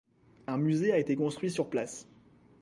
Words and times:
Un 0.47 0.57
musée 0.57 0.91
a 0.91 0.97
été 0.97 1.15
construit 1.15 1.51
sur 1.51 1.69
place. 1.69 2.07